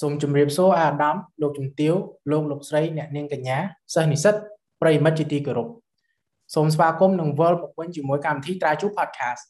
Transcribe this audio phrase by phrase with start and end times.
[0.00, 1.94] សូមជម្រាបសួរអាដាមលោកជំទាវ
[2.30, 3.58] លោកលោកស្រីអ្នកនាងកញ្ញា
[3.94, 4.34] សិស្សនិស្សិត
[4.82, 5.68] ប្រិមិត្តជាទីគោរព
[6.54, 9.42] សូមស្វាគមន៍និងវិលមកវិញជាមួយកម្មវិធីត្រាជូ podcast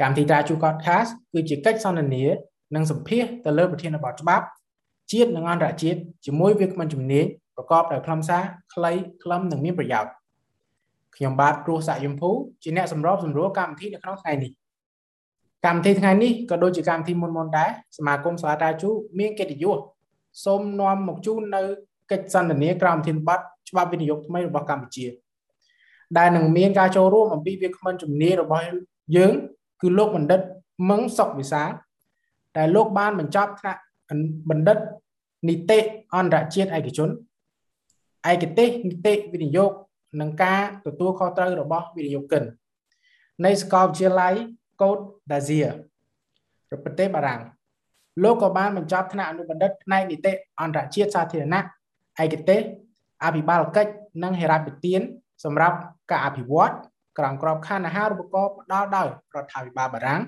[0.00, 2.24] កម្មវិធីត្រាជូ podcast គឺជាកិច្ចសន្ទនា
[2.74, 4.44] និងសម្ភាសទៅលើប្រធានបទច្បាប់
[5.12, 7.24] ជាតិនិងអន្តរជាតិជាមួយវាគ្មិនជំនាញ
[7.56, 8.42] ប្រកបដោយខ្លឹមសារ
[8.74, 10.12] ខ្លីខ្លឹមនិងមានប្រយោជន៍
[11.16, 12.30] ខ្ញុំបាទគ្រូសាក់យមភូ
[12.62, 14.52] ជាអ្នកសម្របសម្រួលកម្មវិធីនៅក្នុងថ្ងៃនេះ
[15.66, 19.78] កម្មវិធីថ្ងៃនេះក៏ដូចជាកម្មវិធីមុនមុនដែរសមាគមសាលាតាជូមានកិត្តិយស
[20.44, 21.62] សូមនាំមកជូននៅ
[22.10, 25.06] កិច្ចសន្ទនាក្រោមធានបတ်ច្បាប់វិនិយោគថ្មីរបស់កម្ពុជា
[26.18, 28.64] ដែលនឹងមានការចូលរួមអំពីវាគ្មិនជំនាញរបស់
[29.16, 29.32] យើង
[29.80, 30.40] គឺលោកបណ្ឌិត
[30.90, 31.62] មឹងសុកវិសា
[32.56, 33.80] ដែលលោកបានបញ្ចប់ថ្នាក់
[34.50, 34.78] បណ្ឌិត
[35.48, 35.78] នីតិ
[36.14, 37.08] អន្តរជាតិឯកជន
[38.30, 39.72] ឯកទេសនីតិវិនិយោគ
[40.20, 42.42] និងការទទួលខុសត្រូវរបស់វិនិយោគិន
[43.44, 44.34] នៃសាកលវិទ្យាល័យ
[44.80, 44.96] កូត
[45.32, 45.60] ដាហ្សៀ
[46.84, 47.40] ប្រទេសបារាំង
[48.22, 51.62] លោកក៏បានបញ្ចប់ថ្នាក់អនុបណ្ឌិតផ្នែកនីតិអន្តរជាតិសាធារណៈ
[52.22, 52.60] ឯកទេស
[53.24, 55.00] អភិបាលកិច្ចនិងហេរ៉ាបទាន
[55.44, 55.76] សម្រាប់
[56.10, 56.72] ការអភិវឌ្ឍ
[57.18, 60.20] ក្រោមក្របខ័ណ្ឌអាហារូបករណ៍ផ្ដល់ដោយរដ្ឋាភិបាលបារាំង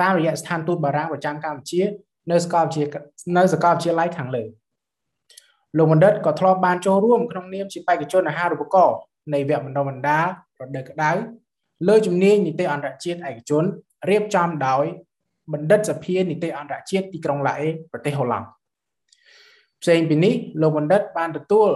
[0.00, 1.82] តាមរយៈស្ថានទូតបារាំងប្រចាំកម្ពុជា
[2.30, 2.86] នៅសាកលវិទ្យា
[3.36, 4.44] នៅសាកលវិទ្យាល័យខាងលើ
[5.78, 8.96] លោកបណ្ឌិតក៏ធ្លាប់បានចូលរួមក្នុងនាមជាបេក្ខជនអាហារូបករណ៍
[9.32, 10.26] នៃវគ្គបណ្ដុះបណ្ដាល
[10.60, 11.10] រដូវក្តៅ
[11.88, 13.64] លើជំនាញនីតិអន្តរជាតិឯកជន
[14.10, 14.84] រៀបចំដោយ
[15.52, 18.46] បណ្ឌិតសភានីតិអន្តរជាតិទីក្រុងឡាអេប្រទេសហូឡង់
[19.82, 21.68] ផ្សេងពីនេះលោកបណ្ឌិតបានទទួល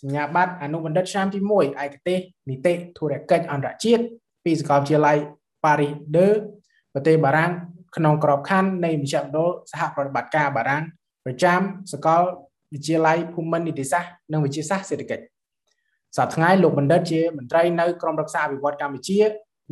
[0.00, 2.18] សញ្ញាបត្រអនុបណ្ឌិតឆ្នាំទី1ឯកទេស
[2.50, 4.02] នីតិធុរកិច្ចអន្តរជាតិ
[4.44, 5.16] ពីសាកលវិទ្យាល័យ
[5.64, 5.92] Paris
[6.42, 7.52] 2ប្រទេសបារាំង
[7.96, 10.82] ក្នុងក្របខ័ណ្ឌនៃមជ្ឈមណ្ឌលសហប្រតិបត្តិការបារាំង
[11.24, 11.60] ប្រចាំ
[11.92, 12.22] សាកល
[12.72, 15.24] វិទ្យាល័យភូមិន្ទនីតិសាស្ត្រនិងវិទ្យាសាស្ត្រសេដ្ឋកិច្ច
[16.16, 19.20] សប្តាហ៍ថ្ងៃលោកបណ្ឌិតជាមន្ត្រីនៅក្រមរក្សាអភិវឌ្ឍកម្ពុជា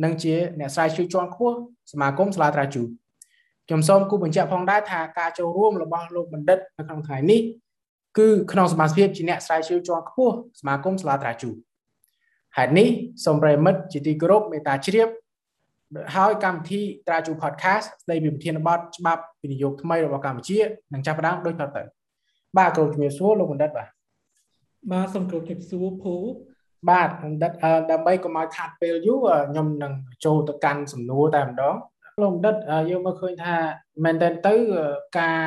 [0.03, 1.55] និងជាអ្នកស្រាវជ្រាវជាន់ខ្ពស់
[1.91, 2.81] សមាគមសាលាត្រាជូ
[3.67, 7.41] ខ្ញុំសូមគូបញ្ជាក់ផងដែរថាការចូលរួមរបស់លោកបណ្ឌិតនៅក្នុងថ្ងៃនេះ
[8.17, 11.49] គឺក្នុងសមាជិកជាអ្នកស្រាវជ្រាវជាន់ខ្ពស់សមាគមសាលាត្រាជូ
[12.57, 12.87] ហេតុនេះ
[13.25, 15.09] សូមប្រិមិត្តជាទីគោរពមេត្តាជ្រាប
[16.15, 20.59] ហើយកម្មវិធីត្រាជូ podcast ស្ដីពីប្រធានបទច្បាប់វិនិយោគថ្មីរបស់កម្ពុជា
[20.93, 21.83] នឹងចាប់ផ្ដើមដូចតទៅ
[22.57, 23.87] បាទគ្រូជំរាបសួរលោកបណ្ឌិតបាទ
[24.91, 26.15] បាទសូមគោរពជំរាបសួរភូ
[26.89, 27.51] បាទបណ្ឌិត
[27.91, 29.19] ដើម្បីកុំឲ្យខាត់ពេលយូរ
[29.49, 29.93] ខ្ញុំនឹង
[30.25, 31.75] ចូលទៅកាន់សំណួរតែម្ដង
[32.21, 32.55] លោកបណ្ឌិត
[32.89, 33.55] យើងមកឃើញថា
[34.03, 34.55] មែនតើទៅ
[35.19, 35.41] ការ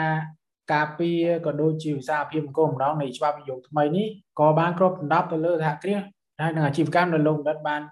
[0.72, 4.06] ការពារក៏ដូចជាវិសាភាពអង្គម្ដងនៃច្បាប់វិនិយោគថ្មីនេះ
[4.40, 6.02] ក៏បានគ្របដណ្ដប់ទៅលើសហគ្រាស
[6.40, 7.82] ហើយនឹងអាជីវកម្មនៅលោកបណ្ឌិតបាន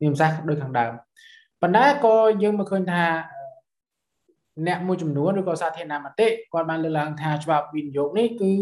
[0.00, 0.92] មានប្រសាសន៍ដូចខាងដើម
[1.62, 3.04] ប៉ុន្តែក៏យើងមកឃើញថា
[4.66, 8.52] អ្នកមួយចំនួនឬក៏សាធារណមតិគាត់បានលើកឡើងថាច្បាប់វិនិយោគនេះគឺ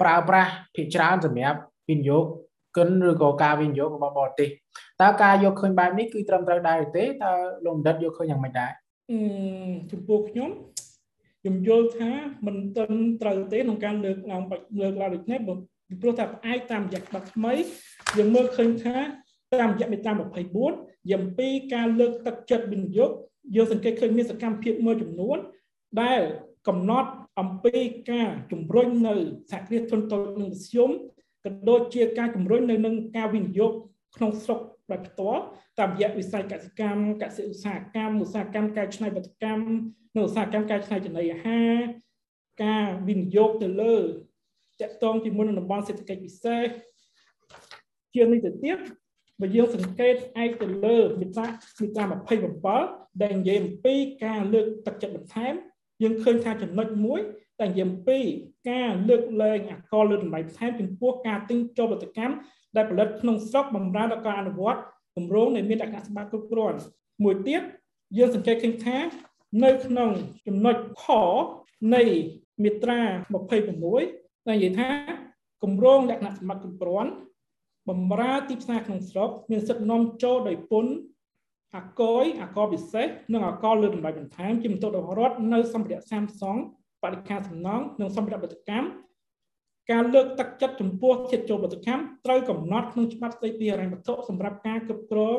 [0.00, 1.58] ប្រើប្រាស់ភាគច្រើនសម្រាប់
[1.88, 2.24] វិនិយោគ
[2.76, 4.48] កិនឬក៏ការវិនិយោគរបស់បរទេស
[5.02, 7.32] តើការយកឃើញបែបនេះគឺត្រឹមត្រូវដែរទេតើ
[7.64, 8.70] លោកបណ្ឌិតយកឃើញយ៉ាងម៉េចដែរ
[9.90, 10.50] ចំពោះខ្ញុំ
[11.40, 12.10] ខ្ញុំយល់ថា
[12.46, 14.42] មិនត្រឹមត្រូវទេក្នុងការលើកឡើង
[14.80, 15.38] លើកឡើងដូចនេះ
[15.88, 17.52] ពីព្រោះថាផ្អែកតាមរយៈច្បាប់ថ្មី
[18.16, 18.96] យើងមើលឃើញថា
[19.60, 20.12] តាមរយៈមេត្រា
[20.60, 23.10] 24យ៉ាងពីការលើកទឹកចិត្តវិនិយោគ
[23.56, 25.38] យើងសង្កេតឃើញមានសកម្មភាពមួយចំនួន
[26.00, 26.20] ដែល
[26.68, 27.10] កំណត់
[27.40, 27.76] អំពី
[28.10, 29.14] ការជំរុញនៅ
[29.50, 30.90] សហគ្រាសធុនតូចនិងមធ្យម
[31.44, 33.72] ក៏ដូចជាការជំរុញនៅនឹងការវិនិយោគ
[34.16, 34.60] ក្នុងស្រុក
[34.90, 35.42] ដោយផ្ទាល់
[35.78, 39.68] តាមរយៈវិស័យកសិកម្មកសិឧស្សាហកម្មឧស្សាហកម្មកែច្នៃផលិតកម្ម
[40.14, 41.76] និងឧស្សាហកម្មកែច្នៃចំណីអាហារ
[42.64, 43.96] ការវិនិយោគទៅលើ
[44.80, 46.66] តកតងជាមួយនឹងតំបន់សេដ្ឋកិច្ចពិសេស
[48.14, 48.78] ជាងនេះទៅទៀត
[49.40, 51.46] បើយើងសង្កេតឯកទៅលើមេត្រា
[51.80, 52.06] មេត្រា
[52.84, 55.54] 27ដែលនិយាយអំពីការលើកទឹកចិត្តបន្ថែម
[56.02, 57.20] យើងឃើញថាចំណុចមួយ
[57.60, 58.18] តែនិយាយអំពី
[58.70, 62.34] ការលើកលែងអកលលើតម្លៃបន្ថែមចំពោះការទិញចូលផលិតកម្ម
[62.76, 64.80] ដែលផលិតក្នុងស្រុកបំរើដល់ការអនុវត្ត
[65.16, 66.78] គម្រោងដែលមានលក្ខណៈច្បាប់គ្រប់គ្រាន់
[67.24, 67.62] មួយទៀត
[68.16, 68.98] យើងសង្កេតឃើញថា
[69.64, 70.10] នៅក្នុង
[70.46, 71.04] ចំណុចខ
[71.94, 72.02] នៃ
[72.62, 73.00] មាត្រា
[73.72, 74.88] 26ដែលនិយាយថា
[75.62, 77.10] គម្រោងលក្ខណៈសម្បត្តិគ្រប់គ្រាន់
[77.88, 80.92] បំរើទីផ្សារក្នុងស្រុកមានសិទ្ធិនាំចូលដោយពន្ធ
[81.76, 86.60] អកយអកពិសេសនិងអកលលើតម្លៃបន្ថែមជាបន្ទុករបស់រដ្ឋនៅសម្ភារៈសាមសង់
[87.02, 88.86] បរិការសំណង់និងសម្ភារៈបដកម្ម
[89.90, 95.38] ការលើកទឹកចិត្តចំពោះជាតិចូលបដកម្មត្រូវកំណត់ក្នុងច្បាប់ស្តីពីហិរញ្ញវត្ថុសម្រាប់ការគ្រប់គ្រង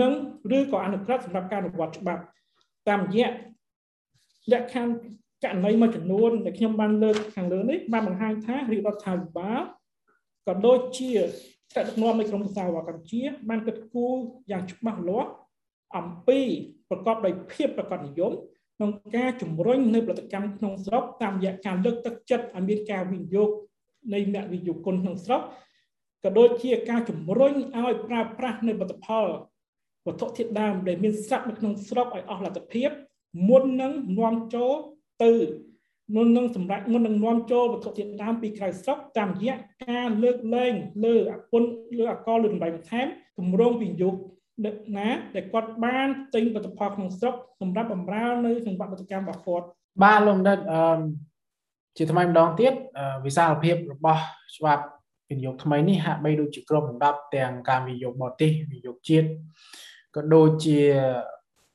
[0.00, 0.12] និង
[0.56, 2.22] ឬក៏អនុក្រឹត្យសម្រាប់ការអនុវត្តច្បាប់
[2.88, 3.28] តាមរយៈ
[4.52, 4.94] លក្ខខណ្ឌ
[5.44, 9.60] ករណីមួយចំនួនដែលខ្ញុំបានលើកខាងលើនេះបានបង្ហាញថារាជរដ្ឋាភិបាល
[10.46, 11.12] ក៏ដូចជា
[11.72, 14.14] ថ្នាក់ដឹកនាំនៃក្រមសាវកម្ពុជាបានគិតគូរ
[14.50, 15.30] យ៉ាងច្បាស់លាស់
[15.96, 16.40] អំពី
[16.90, 18.32] ប្រកបដោយភាពប្រកបនិយម
[18.76, 23.48] ក្នុងការជំរុញនៅផលិតកម្មក្នុងស្រុកតាមរយៈការលើកទឹកចិត្តឲ្យមានការវិនិយោគ
[24.14, 25.40] នៃអ្នកវិនិយោគគុណក្នុងស្រុក
[26.24, 29.26] ក៏ដូចជាការជំរុញឲ្យប្រើប្រាស់នៅផលិតផល
[30.06, 32.90] វត្ថុធាតុដើមដែលមានស្រាប់នៅក្នុងស្រុកឲ្យអស់លទ្ធភាព
[33.48, 34.72] មុននឹងនាំចូល
[35.24, 35.32] ទៅ
[36.14, 39.56] មុននឹងសម្រាប់មុននឹងនាំចូលវត្ថុធាតុដើមពីក្រៅស្រុកតាមរយៈ
[39.88, 40.74] ការលើកលែង
[41.04, 41.62] លើអគុណ
[41.98, 43.06] លើអកលលើតម្លៃបន្ថែម
[43.38, 44.14] គម្រោងវិនិយោគ
[44.96, 49.66] ណាដែលគាត់បានទិញផលិតផលក្នុងស្រុកសម្រាប់បម្រើនៅសង្វាក់ផលិតកម្មរបស់គាត់
[50.02, 51.00] បាទលោកដិតអឺ
[51.96, 52.72] ជាថ្មីម្ដងទៀត
[53.26, 54.22] វិសាលភាពរបស់
[54.56, 54.84] ច្បាប់
[55.28, 59.26] វិនិយោគថ្មីនេះហាក់បីដូចជាគ្របដណ្ដប់ទាំងការវិនិយោគបរទេសវិនិយោគជាតិ
[60.14, 60.80] ក៏ដូចជា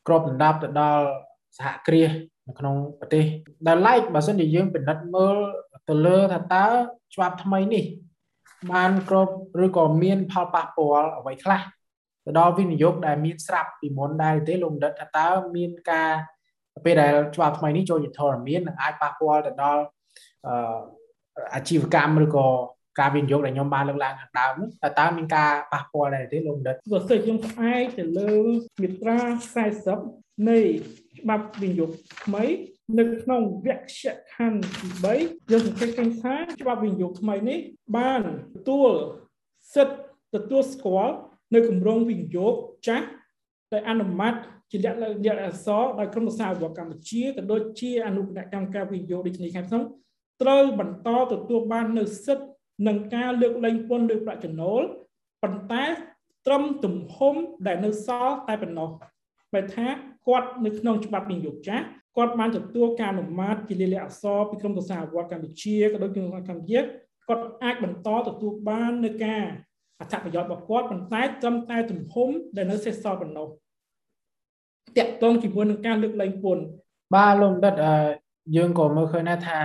[0.08, 1.06] គ្របដណ្ដប់ទៅដល់
[1.58, 2.12] សហគ្រាស
[2.48, 3.24] នៅក្នុងប្រទេស
[3.68, 5.36] ដែលឡែកបើសិនជាយើងពិនិត្យមើល
[5.90, 6.66] ទៅលើថាតើ
[7.14, 7.84] ច្បាប់ថ្មីនេះ
[8.72, 9.30] បានគ្រប
[9.66, 11.62] ឬក៏មានផលប៉ះពាល់អ្វីខ្លះ
[12.28, 16.12] ទៅដល់វិនិយោគដែលមានស្រាប់ពីមុនដែរទេលោកបណ្ឌិតថាតើមានការ
[16.86, 19.84] ពេលដែលច្បាប់ថ្មីនេះចូលជាធរមាននឹងអាចប៉ះពាល់ទៅដល់
[21.56, 22.48] អាជីវកម្មឬក៏
[23.00, 28.34] ការវិនិយោគដែលខ្ញុំបានលើកឡើងខាងដើមនោះតើតើមានការប៉ះពាល់ដែរទេលោកបណ្ឌិតបើសិនខ្ញុំផ្អែកទៅលើ
[28.82, 29.20] មាត្រា
[29.86, 30.60] 40នៃ
[31.20, 31.90] ច្បាប់វិនិយោគ
[32.24, 32.44] ថ្មី
[33.00, 34.62] នៅក្នុងវគ្គខណ្ឌ
[35.04, 37.60] ទី3យើងសង្កេតឃើញថាច្បាប់វិនិយោគថ្មីនេះ
[37.98, 38.22] បាន
[38.56, 38.92] ទទួល
[39.76, 41.16] សិទ្ធិទទួលស្គាល់
[41.54, 42.54] នៅគម្រោងវិនិយោគ
[42.88, 43.08] ចាស់
[43.74, 44.34] ដែលអនុម័ត
[44.72, 49.84] ជាលក្ខណៈអក្សរដោយក្រមសាវកកម្ពុជាក៏ដូចជាអនុគណៈកម្មការវិនិយោគដូចគ្នាខាងក្នុង
[50.42, 52.48] ត្រូវបន្តទទួលបាននៅសិទ្ធិ
[52.88, 54.82] នឹងការលើកលែងពន្ធឬប្រាក់ចំណូល
[55.44, 55.84] ប៉ុន្តែ
[56.46, 57.36] ត្រឹមទំហំ
[57.68, 58.90] ដែលនៅសល់តែប៉ុណ្ណោះ
[59.54, 59.88] បែរថា
[60.28, 61.84] គាត់នៅក្នុងច្បាប់វិនិយោគចាស់
[62.18, 66.80] គាត់បានទទួលការអនុម័តជាលាយអក្សរពីក្រមប្រសាវត្តកម្ពុជាក៏ដូចជាកម្ពុជា
[67.28, 69.44] គាត់អាចបន្តទទួលបាននៅការ
[70.00, 73.48] អត្ថប្រយោជន៍របស់គាត់ប៉ុន្តែត្រឹមតែទំហំដែលនៅសេសសល់ប៉ុណ្ណោះ
[74.98, 76.64] តាក់ទងជាមួយនឹងការលើកលែងពន្ធ
[77.16, 77.76] បាទលោកដិត
[78.56, 79.60] យើងក៏មើលឃើញដែរថា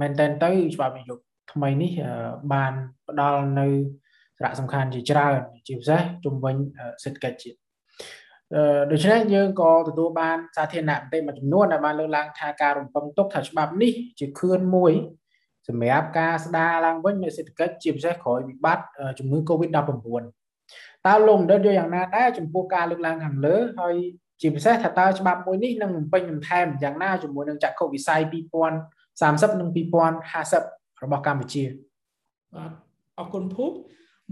[0.00, 1.18] មែនតើទៅច្បាប់វិនិយោគ
[1.52, 1.92] ថ្មីនេះ
[2.52, 2.72] បាន
[3.08, 3.66] ផ្ដល់នៅ
[4.36, 6.56] សារៈសំខាន់ជាច្រើនជាពិសេសជំវិញ
[7.04, 7.58] សេដ្ឋកិច្ចជាតិ
[8.90, 14.92] ដូច្នេះយើងក៏ទទួលបានសាធារណមតិមួយចំនួនដែលបានលើកឡើងថាការរំពឹងទុកថាច្បាប់នេះជាខឿនមួយ
[15.70, 18.86] សម្រាប់ការស្ដារឡើងវិញនៃសេដ្ឋកិច្ចជាពិសេសក្រោយវិបត្តិ
[19.18, 19.80] ជំងឺ Covid-19
[21.06, 23.96] តើលោកបណ្ឌិតយកយ៉ាងណាដែរចំពោះការលើកឡើងខាងលើហើយ
[24.40, 28.20] ជាពិសេសថាតើច្បាប់មួយនេះនឹងបំពេញបន្ថែមយ៉ាងណាជាមួយនឹងចក្ខុវិស័យ
[28.90, 29.68] 2030និង
[30.36, 31.64] 2050របស់កម្ពុជា
[32.54, 32.72] បាទ
[33.18, 33.76] អរគុណភូមិ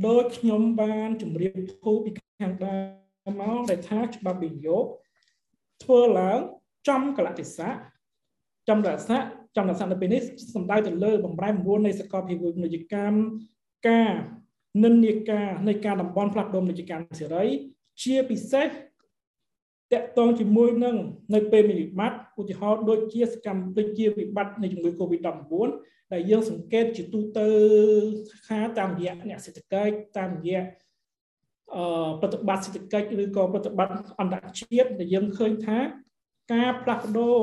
[0.07, 1.53] ដោយខ្ញុំបានជម្រាប
[1.83, 2.11] ភូមិពី
[2.41, 2.79] ខាងដើ
[3.27, 4.85] មមកដែលថាច្បាប់វិនិយោគ
[5.83, 6.41] ធ្វើឡើង
[6.89, 7.71] ចំកលតិសៈ
[8.69, 9.23] ចំរស័ក
[9.59, 10.23] ចំរស័កនៅពេលនេះ
[10.55, 13.19] សំដៅទៅលើបំរែបំរួលនៃសកលភាវូបនីយកម្ម
[13.89, 14.13] ការ
[14.85, 17.45] និន្នាការនៃការតំបន់ផ្លាស់ប្ដូរនីយកម្មសេរី
[18.03, 18.69] ជាពិសេស
[19.93, 20.97] តកតងជាមួយនឹង
[21.35, 25.69] នៅពេលមានវិបត្តិឧទាហរណ៍ដូចជាសកម្មដូចជាវិបត្តិនៃជំងឺ Covid-19
[26.13, 27.49] ដែលយើងសង្កេតជាទូទៅ
[28.47, 30.63] ថាតាមរយៈអ្នកសេដ្ឋកិច្ចតាមរយៈ
[31.75, 35.79] អឺប្រតិបត្តិសេដ្ឋកិច្ចឬក៏ប្រតិបត្តិអន្តរជាតិដែលយើងឃើញថា
[36.53, 37.41] ការផ្លាស់ប្ដូរ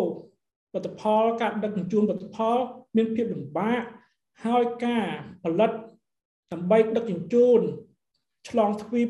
[0.75, 2.57] ផលិតផលការដឹកជញ្ជូនផលិតផល
[2.95, 3.81] មានភាពលំបាក
[4.45, 5.07] ហើយការ
[5.44, 5.72] ផលិត
[6.51, 7.60] ដើម្បីដឹកជញ្ជូន
[8.50, 9.10] ឆ្លងទ្វីប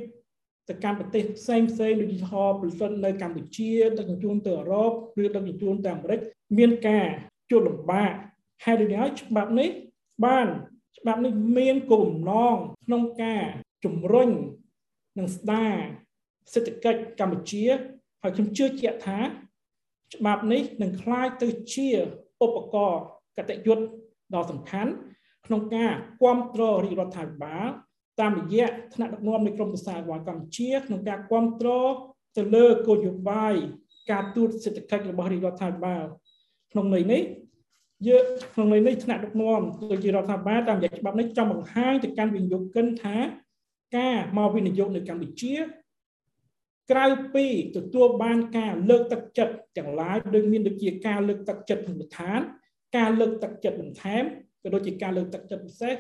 [0.70, 4.92] ទៅកាន់ប្រទេសផ្សេងផ្សេងដូចជាផលិតនៅកម្ពុជាដឹកជញ្ជូនទៅអឺរ៉ុប
[5.24, 6.20] ឬដឹកជញ្ជូនទៅអាមេរិក
[6.58, 7.08] មានការ
[7.50, 8.12] ជួបលំបាក
[8.64, 9.70] ហេតុនេះហើយច្បាប់នេះ
[10.26, 10.48] បាន
[10.98, 12.56] ច្បាប់នេះមានគោលបំណង
[12.86, 13.44] ក្នុងការ
[13.86, 14.30] ជំរុញ
[15.18, 15.76] និងស្ដារ
[16.54, 17.66] សេដ្ឋកិច្ចកម្ពុជា
[18.22, 19.20] ហើយខ្ញុំជឿជាក់ថា
[20.15, 21.89] ច្បាប់នេះនឹងคล้ายទៅជា
[22.45, 23.03] ឧបករណ៍
[23.39, 23.85] កតយុត្ត
[24.35, 24.93] ដ៏សំខាន់
[25.47, 27.67] ក្នុងការគ្រប់គ្រងរាជរដ្ឋាភិបាល
[28.21, 31.93] តាមរយៈថ្នាក់ដឹកនាំនៃក្រមប្រសាវកម្ពុជាក្នុងការគ្រប់គ្រង
[32.37, 33.55] ទៅលើគោលនយោបាយ
[34.11, 36.05] ការទូតសេដ្ឋកិច្ចរបស់រាជរដ្ឋាភិបាល
[36.73, 37.23] ក្នុងន័យនេះ
[38.09, 39.61] យើងក្នុងន័យនេះថ្នាក់ដឹកនាំ
[39.91, 43.17] ដូចជារដ្ឋាភិបាលតាមរយៈច្បាប់នេះចង់បង្ហាញទៅកាន់វិនិយោគិនថា
[43.97, 45.55] ការមកវិនិយោគនៅកម្ពុជា
[46.92, 52.40] ក្រៅពីទទួលបានការលើកទឹកចិត្តទាំងឡាយដូចមានដូចជាការលើកទឹកចិត្តមូលដ្ឋាន
[52.98, 54.24] ការលើកទឹកចិត្តបន្ថែម
[54.64, 55.96] ក៏ដូចជាការលើកទឹកចិត្តពិសេស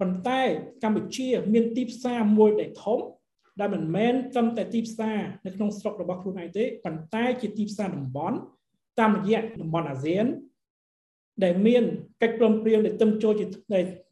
[0.00, 0.40] ប៉ុន្តែ
[0.82, 2.98] កម្ពុជា មានទីផ្សារមួយដែលធំ
[3.60, 8.36] ដែលមិនមែនត្រឹមតែទីផ្សារនៅក្នុងស្រុករបស់ខ្លួនឯងទេប៉ុន្តែជាទីផ្សារតំបន់
[9.00, 10.26] តាមរយៈតំបន់អាស៊ាន
[11.44, 11.82] ដែលមាន
[12.22, 13.46] កិច្ចព្រមព្រៀងដែលទើបចូលជា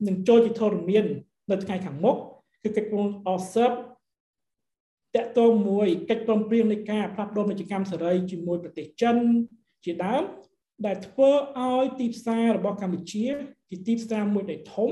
[0.06, 1.04] នឹងចូលជាធរមាន
[1.50, 2.16] នៅថ្ងៃខាងមុខ
[2.62, 3.70] គឺកិច្ចព្រមអសឹប
[5.18, 9.16] តកតមួយកិច្ចព្រមព្រៀងនៃការផ្លាស់ប្ដូរពាណិជ្ជកម្មសេរីជាមួយប្រទេសចិន
[9.84, 10.22] ជាដើម
[10.86, 11.30] ដែលធ្វើ
[11.68, 13.26] ឲ្យទីផ្សាររបស់កម្ពុជា
[13.70, 14.90] ជាទីផ្សារមួយដែលធំ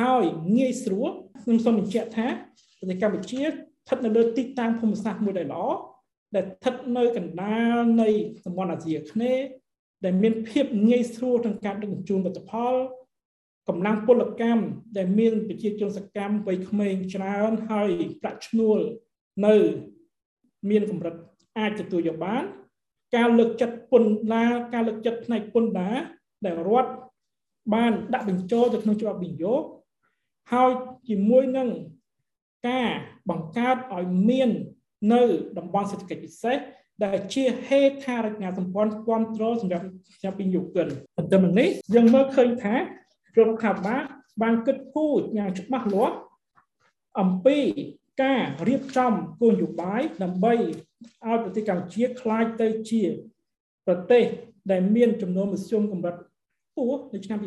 [0.00, 0.24] ហើយ
[0.56, 1.10] ងាយស្រួល
[1.42, 2.28] ខ្ញុំសូមបញ្ជាក់ថា
[2.78, 5.64] ប្រទេសកម្ពុជាស្ថិតនៅលើទីតាំងភូមិសាស្ត្រមួយដែលល្អ
[6.34, 8.08] ដែលស្ថិតនៅកណ្ដាលនៃ
[8.44, 9.46] តំបន់អាស៊ីអាគ្នេយ៍
[10.04, 12.74] ដែលមានភាពងាយស្រួលក្នុងការដឹកជញ្ជូនផលិតផល
[13.68, 14.62] កម្លាំងពលកម្ម
[14.96, 17.90] ដែលមានប្រជាជនសកម្មវ័យក្មេងច្រើនហើយ
[18.22, 18.78] ប្រាក់ឈ្នួល
[19.46, 19.54] នៅ
[20.70, 21.14] មានកម្រិត
[21.58, 22.42] អាចទទួលយកបាន
[23.16, 25.96] ការលើកចិត្តពន្ធដារការលើកចិត្តផ្នែកពន្ធដារ
[26.44, 26.92] ដែលរដ្ឋ
[27.74, 29.62] បានដាក់បញ្ចូលទៅក្នុងច្បាប់វិនិយោគ
[30.52, 30.70] ហើយ
[31.08, 31.68] ជាមួយនឹង
[32.68, 32.90] ការ
[33.30, 34.50] បង្កើតឲ្យមាន
[35.12, 35.22] នៅ
[35.58, 36.58] តំបន់សេដ្ឋកិច្ចពិសេស
[37.04, 39.86] ដែលជាហេដ្ឋារចនាសម្ព័ន្ធគ្រប់គ្រងសម្រាប់
[40.22, 40.86] ចាប់វិនិយោគិន
[41.16, 42.78] បន្ទាប់មកនេះយើងមើលឃើញថារ
[43.46, 44.02] ដ្ឋាភិបាល
[44.42, 46.16] បានគិតគូរយ៉ាងច្បាស់លាស់
[47.20, 47.58] អំពី
[48.20, 53.02] ការរៀបចំគោលនយោបាយដើម្បីឲ្យប្រទេសកម្ពុជាក្លាយទៅជា
[53.86, 54.24] ប្រទេស
[54.70, 56.16] ដែលមានចំនួនមធ្យមកម្រិត
[56.68, 57.38] ខ្ពស់នៅឆ្នាំ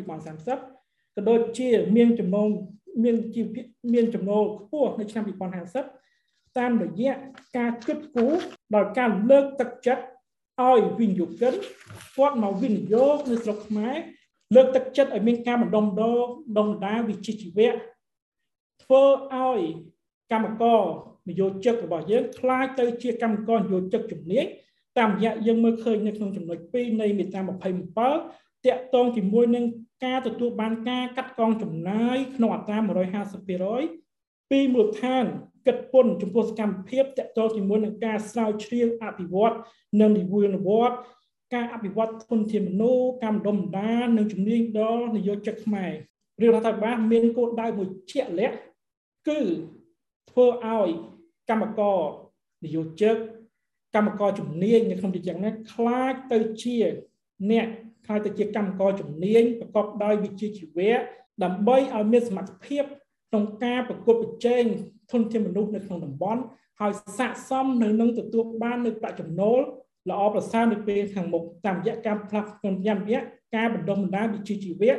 [0.54, 2.48] 2030ក៏ដូចជាមានចំណូល
[3.04, 3.46] មានជីវ
[3.94, 5.24] មានចំណូលខ្ពស់នៅឆ្នាំ
[5.90, 7.14] 2050តាមរយៈ
[7.56, 8.34] ការគិតគូរ
[8.74, 10.04] ដោយការលើកទឹកចិត្ត
[10.62, 11.54] ឲ្យវិនិយោគិន
[12.16, 13.96] គាត់មកវិនិយោគនៅស្រុកខ្មែរ
[14.54, 16.26] លើកទឹកចិត្តឲ្យមានការបណ្ដុំដង
[16.58, 17.70] ដុំដាវិជ្ជាជីវៈ
[18.82, 19.02] ធ្វើ
[19.34, 19.60] ឲ្យ
[20.31, 20.81] កម្មករ
[21.29, 24.45] នយោជិករបស់យើងคล้ายទៅជាកម្មករនយោជិកជំនាញ
[24.97, 27.41] តាមរយៈយើងមើលឃើញនៅក្នុងចំណុច2នៃមាត្រា
[27.99, 29.65] 27តាក់ទងជាមួយនឹង
[30.05, 32.77] ការទទួលបានការកាត់កងចំណាយក្នុងអត្រា
[33.63, 35.25] 150%ពីមូលដ្ឋាន
[35.67, 39.55] គិតពន្ធចំពោះសកម្មភាពតាក់ទងជាមួយនឹងការស្រាវជ្រាវអភិវឌ្ឍ
[40.01, 40.97] និងនិវេនវត្ត
[41.53, 45.91] ការអភិវឌ្ឍធនធានមនុស្សកម្មដុំដានិងជំនាញដល់នយោជិកខ្មែរ
[46.41, 48.57] រាជរដ្ឋាភិបាលមានគោលដៅមួយជាក់លាក់
[49.27, 49.39] គឺ
[50.30, 50.90] ធ្វើឲ្យ
[51.50, 52.00] កម្មករ
[52.64, 53.16] នយោជិក
[53.94, 56.76] កម្មករជំនាញនៅក្នុងទីយ៉ាងនេះខ្លាចទៅជា
[57.50, 57.66] អ្នក
[58.06, 60.94] ខ្លាចទៅជាកម្មករជំនាញប្រកបដោយវិជ្ជាជីវៈ
[61.44, 62.84] ដើម្បីឲ្យមានសមត្ថភាព
[63.28, 64.64] ក្នុងការប្រកួតប្រជែង
[65.12, 66.40] ធនធានមនុស្សនៅក្នុងតំបន់
[66.80, 69.60] ហើយស័ក្តិសមនៅនឹងទទួលបាននៅប្រាក់ចំណូល
[70.10, 73.20] ល្អប្រសើរនៅពេលខាងមុខតាមរយៈការផ្លាស់ប្ដូរតាមរយៈ
[73.56, 74.96] ការបណ្ដុះបណ្ដាលវិជ្ជាជីវៈ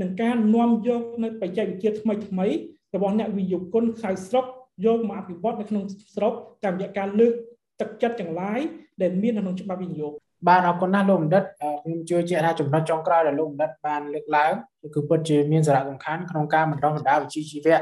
[0.00, 2.46] និងការនាំយកនៅបច្ចេកវិទ្យាថ្មីថ្មី
[2.94, 4.46] របស់អ្នកវិនិយោគិនខៅស្រុក
[4.86, 5.84] យកមកអភិវឌ្ឍនៅក្នុង
[6.14, 6.32] ស្រុក
[6.64, 7.32] តាមរយៈការលើក
[7.80, 8.60] ទឹកចិត្តទាំងឡាយ
[9.02, 10.12] ដែលមាននៅក្នុងច្បាប់វិនិយោគ
[10.48, 11.44] បាទអរគុណណាស់លោកបណ្ឌិត
[11.82, 14.52] ខ្ញុំជឿជាក់ថាចំណុចចុងក្រោយដែលលោកបណ្ឌិតបានលើកឡើង
[14.94, 17.76] គឺពិតជាមានសារៈសំខាន់ក្នុងការបណ្ដុះបណ្ដាលវិជ្ជាជីវៈ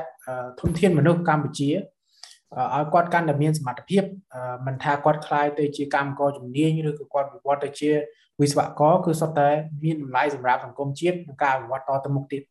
[0.61, 4.03] ធនធានមនុស្សកម្ពុជាឲ្យគាត់កាន់តែមានសមត្ថភាព
[4.67, 7.91] មិនថាគាត់ខ្លាយទៅជាកម្មករជំនាញឬក៏គាត់វិវត្តទៅជា
[8.41, 9.49] វិស្វករគឺសុទ្ធតែ
[9.85, 12.43] មានតម្លៃសម្រាប់សង្គមជាតិនិងការវិវត្តតទៅមុខទៀត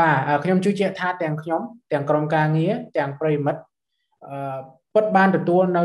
[0.00, 1.62] បាទខ្ញុំជឿជាក់ថាទាំងខ្ញុំ
[1.92, 3.60] ទាំងក្រុមការងារទាំងប្រិមិត្ត
[4.28, 4.58] អឺ
[4.94, 5.84] ពិតបានទទួលនៅ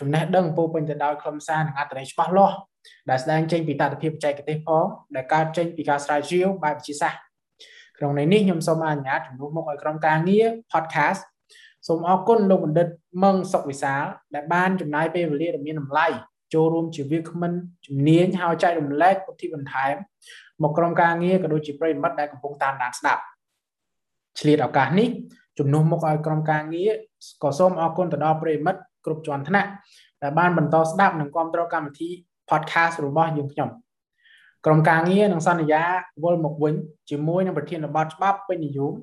[0.00, 2.56] ចំណេះដឹងពោពេញទៅដោយខ្លឹមសារនិងអត្ថន័យច្បាស់លាស់
[3.10, 4.86] ដែលស្ដែងចេញពីតតិភាពបច្ចេកទេសផង
[5.16, 7.20] ដែលកើតចេញពីការស្រាវជ្រាវបែបវិទ្យាសាស្ត្រ
[7.98, 11.20] ក្នុងន័យនេះខ្ញុំសូមអនុញ្ញាតជំនួសមកឲ្យក្រុមការងារ podcast
[11.88, 12.88] សូមអរគុណលោកបណ្ឌិត
[13.24, 16.06] មឹងសុកវិសាលដែលបានចំណាយពេលវេលាដ៏មានតម្លៃ
[16.54, 17.52] ចូលរួមជាវាគ្មិន
[17.86, 19.94] ជំនាញហើយចែករំលែកពុទ្ធិបន្ថែម
[20.62, 23.22] មកក្រុមការងារក៏ដូចជាប្រិមិត្តដែលកំពុងតាមដានស្ដាប់
[24.40, 25.08] ឆ្លៀតឱកាសនេះ
[25.58, 26.90] ជំនួសមកឲ្យក្រុមការងារ
[27.42, 29.70] ក៏សូមអរគុណទៅដល់ប្រិមិត្តគ្រប់ជាន់ថ្នាក់
[30.22, 32.08] ដែលបានបន្តស្ដាប់និងគ្រប់គ្រងកម្មវិធី
[32.50, 33.70] podcast របស់យើងខ្ញុំ
[34.66, 35.82] ក្រុមការងារនឹងសន្យា
[36.24, 36.74] វិលមកវិញ
[37.10, 38.94] ជាមួយនឹងប្រធានបទច្បាប់ពេញនិយម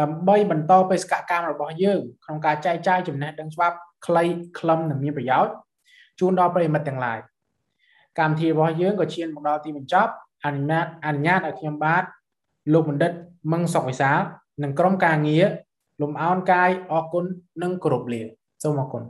[0.00, 3.76] ដើម្បីបន្តបេសកកម្មរបស់យើងក្នុងការចែកចាយចំណេះដឹងច្បាប់
[4.06, 4.24] ខ្លី
[4.58, 5.52] ខ្លឹមនិងមានប្រយោជន៍
[6.20, 7.18] ជូនដល់ប្រិយមិត្តទាំងឡាយ
[8.18, 10.12] កម្មវិធីរបស់យើងក៏ឈានមកដល់ទីបញ្ចប់
[10.44, 12.04] អនុញ្ញាតអនុញ្ញាតឲ្យខ្ញុំបាទ
[12.72, 13.12] លោកបណ្ឌិត
[13.52, 14.18] មឹងសុកវិសាល
[14.62, 15.44] និងក្រុមការងារ
[16.02, 17.24] លំអោនកាយអរគុណ
[17.62, 18.20] និងគោរពលា
[18.62, 19.02] សូមអរគុណ